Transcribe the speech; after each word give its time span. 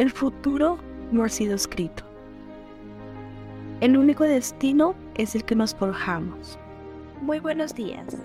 El 0.00 0.10
futuro 0.10 0.78
no 1.12 1.24
ha 1.24 1.28
sido 1.28 1.54
escrito. 1.54 2.04
El 3.82 3.98
único 3.98 4.24
destino 4.24 4.94
es 5.14 5.34
el 5.34 5.44
que 5.44 5.54
nos 5.54 5.74
forjamos. 5.74 6.58
Muy 7.20 7.38
buenos 7.38 7.74
días. 7.74 8.16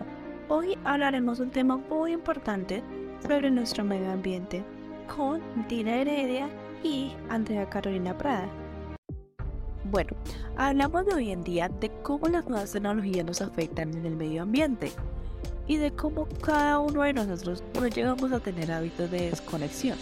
Hoy 0.48 0.78
hablaremos 0.86 1.38
de 1.38 1.44
un 1.44 1.52
tema 1.52 1.76
muy 1.76 2.14
importante 2.14 2.82
sobre 3.28 3.52
nuestro 3.52 3.84
medio 3.84 4.10
ambiente 4.10 4.64
con 5.14 5.42
Dina 5.68 5.98
Heredia 5.98 6.48
y 6.82 7.12
Andrea 7.28 7.70
Carolina 7.70 8.18
Prada. 8.18 8.48
Bueno, 9.92 10.12
hablamos 10.56 11.06
de 11.08 11.14
hoy 11.14 11.32
en 11.32 11.44
día 11.44 11.68
de 11.68 11.92
cómo 12.04 12.30
las 12.30 12.48
nuevas 12.48 12.72
tecnologías 12.72 13.26
nos 13.26 13.42
afectan 13.42 13.94
en 13.94 14.06
el 14.06 14.16
medio 14.16 14.44
ambiente 14.44 14.94
y 15.68 15.76
de 15.76 15.92
cómo 15.92 16.26
cada 16.42 16.80
uno 16.80 17.02
de 17.02 17.12
nosotros 17.12 17.66
no 17.74 17.86
llegamos 17.86 18.32
a 18.32 18.40
tener 18.40 18.72
hábitos 18.72 19.12
de 19.12 19.30
desconexión. 19.30 19.98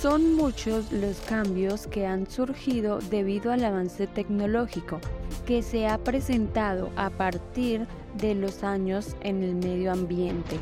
Son 0.00 0.34
muchos 0.34 0.92
los 0.92 1.20
cambios 1.20 1.86
que 1.86 2.06
han 2.06 2.30
surgido 2.30 2.98
debido 2.98 3.50
al 3.50 3.64
avance 3.64 4.06
tecnológico 4.06 5.00
que 5.46 5.62
se 5.62 5.88
ha 5.88 5.96
presentado 5.96 6.90
a 6.96 7.08
partir 7.08 7.86
de 8.18 8.34
los 8.34 8.62
años 8.62 9.16
en 9.22 9.42
el 9.42 9.54
medio 9.54 9.90
ambiente. 9.90 10.58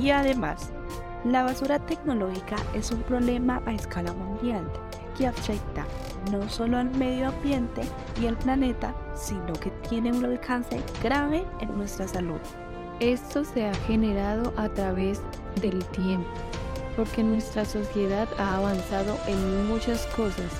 Y 0.00 0.08
además, 0.08 0.72
la 1.24 1.42
basura 1.42 1.78
tecnológica 1.84 2.56
es 2.74 2.90
un 2.92 3.02
problema 3.02 3.62
a 3.66 3.74
escala 3.74 4.14
mundial 4.14 4.66
que 5.18 5.26
afecta 5.26 5.86
no 6.30 6.48
solo 6.48 6.78
al 6.78 6.90
medio 6.96 7.28
ambiente 7.28 7.82
y 8.20 8.26
al 8.26 8.38
planeta, 8.38 8.94
sino 9.14 9.52
que 9.52 9.70
tiene 9.88 10.10
un 10.10 10.24
alcance 10.24 10.80
grave 11.02 11.44
en 11.60 11.76
nuestra 11.76 12.08
salud. 12.08 12.40
Esto 13.02 13.44
se 13.44 13.66
ha 13.66 13.74
generado 13.74 14.52
a 14.56 14.68
través 14.68 15.20
del 15.60 15.84
tiempo, 15.86 16.30
porque 16.96 17.24
nuestra 17.24 17.64
sociedad 17.64 18.28
ha 18.38 18.58
avanzado 18.58 19.16
en 19.26 19.66
muchas 19.66 20.06
cosas, 20.14 20.52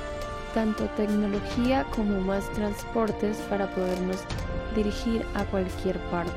tanto 0.53 0.86
tecnología 0.97 1.86
como 1.94 2.20
más 2.20 2.50
transportes 2.50 3.36
para 3.48 3.72
podernos 3.72 4.16
dirigir 4.75 5.25
a 5.34 5.44
cualquier 5.44 6.00
parte. 6.11 6.33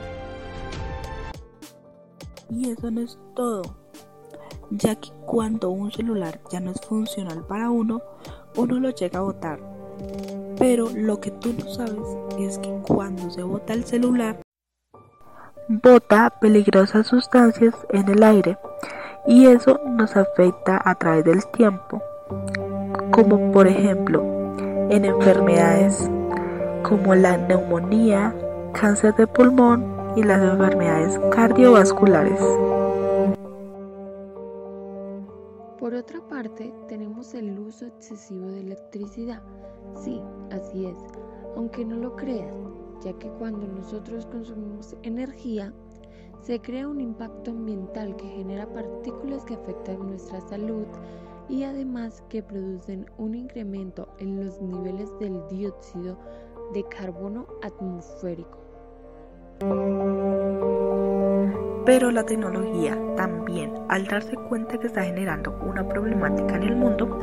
Y 2.51 2.69
eso 2.69 2.91
no 2.91 3.01
es 3.01 3.17
todo, 3.35 3.63
ya 4.69 4.93
que 4.93 5.09
cuando 5.25 5.71
un 5.71 5.91
celular 5.91 6.39
ya 6.51 6.59
no 6.59 6.69
es 6.69 6.81
funcional 6.81 7.43
para 7.47 7.71
uno, 7.71 7.99
uno 8.55 8.79
lo 8.79 8.91
llega 8.91 9.17
a 9.17 9.23
botar. 9.23 9.59
Pero 10.59 10.87
lo 10.87 11.19
que 11.19 11.31
tú 11.31 11.51
no 11.57 11.67
sabes 11.73 11.97
es 12.37 12.59
que 12.59 12.69
cuando 12.87 13.31
se 13.31 13.41
bota 13.41 13.73
el 13.73 13.85
celular, 13.85 14.44
bota 15.67 16.29
peligrosas 16.39 17.07
sustancias 17.07 17.73
en 17.89 18.07
el 18.09 18.23
aire 18.23 18.57
y 19.25 19.47
eso 19.47 19.79
nos 19.85 20.15
afecta 20.15 20.79
a 20.83 20.95
través 20.95 21.25
del 21.25 21.45
tiempo, 21.47 22.01
como 23.11 23.51
por 23.51 23.67
ejemplo 23.67 24.23
en 24.89 25.05
enfermedades 25.05 26.09
como 26.83 27.15
la 27.15 27.37
neumonía, 27.37 28.35
cáncer 28.73 29.15
de 29.15 29.25
pulmón 29.25 30.13
y 30.15 30.23
las 30.23 30.41
enfermedades 30.41 31.19
cardiovasculares. 31.31 32.39
Por 35.79 35.95
otra 35.95 36.21
parte, 36.21 36.73
tenemos 36.87 37.33
el 37.33 37.59
uso 37.59 37.85
excesivo 37.85 38.47
de 38.47 38.59
electricidad. 38.59 39.41
Sí, 40.03 40.21
así 40.51 40.85
es, 40.85 40.97
aunque 41.55 41.83
no 41.85 41.95
lo 41.95 42.15
creas, 42.15 42.53
ya 43.03 43.13
que 43.13 43.29
cuando 43.29 43.67
nosotros 43.67 44.25
consumimos 44.25 44.95
energía, 45.03 45.73
se 46.41 46.61
crea 46.61 46.87
un 46.87 47.01
impacto 47.01 47.51
ambiental 47.51 48.15
que 48.15 48.27
genera 48.27 48.71
partículas 48.71 49.43
que 49.45 49.55
afectan 49.55 50.07
nuestra 50.07 50.41
salud 50.41 50.85
y 51.49 51.63
además 51.63 52.23
que 52.29 52.43
producen 52.43 53.05
un 53.17 53.35
incremento 53.35 54.07
en 54.19 54.43
los 54.43 54.61
niveles 54.61 55.09
del 55.19 55.39
dióxido 55.49 56.17
de 56.73 56.83
carbono 56.83 57.47
atmosférico. 57.61 58.59
Pero 61.85 62.09
la 62.09 62.23
tecnología 62.23 62.97
también, 63.15 63.71
al 63.89 64.07
darse 64.07 64.35
cuenta 64.35 64.77
que 64.79 64.87
está 64.87 65.03
generando 65.03 65.55
una 65.61 65.87
problemática 65.87 66.55
en 66.55 66.63
el 66.63 66.75
mundo, 66.75 67.19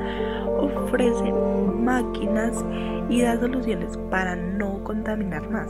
ofrece 0.58 1.32
máquinas 1.32 2.64
y 3.08 3.22
da 3.22 3.38
soluciones 3.40 3.96
para 4.08 4.36
no 4.36 4.82
contaminar 4.84 5.50
más. 5.50 5.68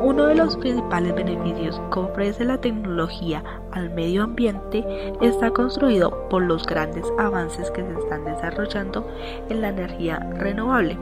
Uno 0.00 0.26
de 0.26 0.36
los 0.36 0.56
principales 0.58 1.12
beneficios 1.16 1.82
que 1.92 1.98
ofrece 1.98 2.44
la 2.44 2.60
tecnología 2.60 3.42
al 3.72 3.90
medio 3.90 4.22
ambiente 4.22 4.84
está 5.20 5.50
construido 5.50 6.28
por 6.28 6.42
los 6.42 6.64
grandes 6.64 7.04
avances 7.18 7.68
que 7.72 7.82
se 7.82 7.98
están 7.98 8.24
desarrollando 8.24 9.04
en 9.48 9.60
la 9.60 9.70
energía 9.70 10.20
renovable. 10.38 10.96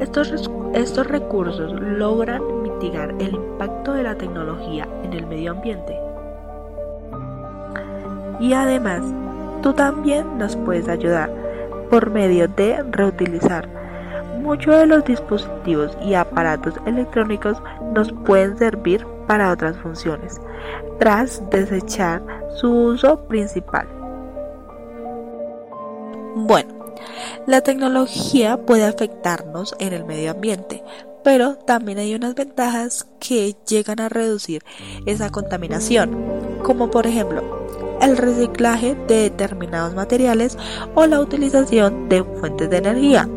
Estos, 0.00 0.50
estos 0.72 1.06
recursos 1.06 1.72
logran 1.78 2.42
el 2.94 3.34
impacto 3.34 3.92
de 3.92 4.02
la 4.02 4.14
tecnología 4.16 4.86
en 5.02 5.12
el 5.12 5.26
medio 5.26 5.52
ambiente. 5.52 5.98
Y 8.38 8.52
además, 8.52 9.02
tú 9.62 9.72
también 9.72 10.38
nos 10.38 10.56
puedes 10.56 10.88
ayudar 10.88 11.30
por 11.90 12.10
medio 12.10 12.48
de 12.48 12.82
reutilizar. 12.90 13.68
Muchos 14.40 14.76
de 14.76 14.86
los 14.86 15.04
dispositivos 15.04 15.96
y 16.04 16.14
aparatos 16.14 16.74
electrónicos 16.86 17.58
nos 17.92 18.12
pueden 18.24 18.56
servir 18.56 19.04
para 19.26 19.50
otras 19.50 19.76
funciones, 19.78 20.40
tras 20.98 21.42
desechar 21.50 22.22
su 22.54 22.70
uso 22.70 23.26
principal. 23.26 23.88
Bueno, 26.36 26.74
la 27.46 27.62
tecnología 27.62 28.58
puede 28.58 28.84
afectarnos 28.84 29.74
en 29.78 29.92
el 29.92 30.04
medio 30.04 30.32
ambiente, 30.32 30.84
pero 31.26 31.56
también 31.56 31.98
hay 31.98 32.14
unas 32.14 32.36
ventajas 32.36 33.04
que 33.18 33.56
llegan 33.68 34.00
a 34.00 34.08
reducir 34.08 34.62
esa 35.06 35.28
contaminación, 35.30 36.16
como 36.62 36.88
por 36.88 37.04
ejemplo 37.04 37.42
el 38.00 38.16
reciclaje 38.16 38.94
de 39.08 39.22
determinados 39.22 39.92
materiales 39.96 40.56
o 40.94 41.04
la 41.06 41.20
utilización 41.20 42.08
de 42.08 42.22
fuentes 42.22 42.70
de 42.70 42.76
energía. 42.76 43.28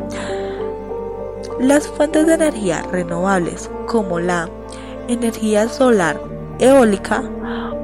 Las 1.58 1.88
fuentes 1.88 2.28
de 2.28 2.34
energía 2.34 2.82
renovables 2.92 3.68
como 3.88 4.20
la 4.20 4.48
energía 5.08 5.68
solar 5.68 6.22
eólica 6.60 7.24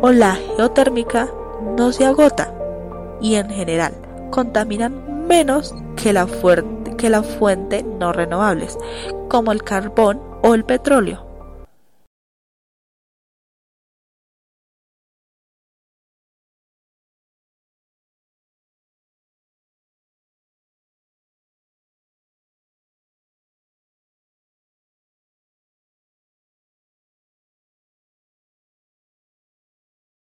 o 0.02 0.12
la 0.12 0.36
geotérmica 0.56 1.28
no 1.76 1.90
se 1.90 2.06
agota 2.06 2.54
y 3.20 3.34
en 3.34 3.50
general 3.50 3.92
contaminan 4.30 5.26
menos 5.26 5.74
que 5.96 6.12
la, 6.12 6.28
que 6.96 7.10
la 7.10 7.22
fuente 7.22 7.82
no 7.82 8.12
renovables, 8.12 8.78
como 9.28 9.52
el 9.52 9.62
carbón 9.62 10.20
o 10.42 10.54
el 10.54 10.64
petróleo. 10.64 11.25